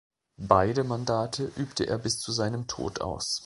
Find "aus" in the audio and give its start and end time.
3.01-3.39